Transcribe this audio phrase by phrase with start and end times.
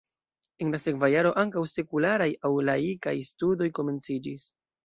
[0.63, 4.53] En la sekva jaro ankaŭ sekularaj aŭ laikaj studoj komenciĝis.